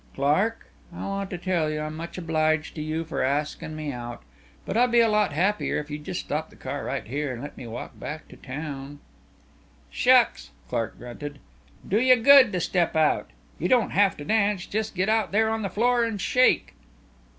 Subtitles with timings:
[0.15, 4.23] "Clark, I want to tell you I'm much obliged to you for askin' me out,
[4.65, 7.43] but I'd be a lot happier if you'd just stop the car right here an'
[7.43, 8.97] let me walk back into town."
[9.91, 11.37] "Shucks!" Clark grunted.
[11.87, 13.29] "Do you good to step out.
[13.59, 16.73] You don't have to dance just get out there on the floor and shake."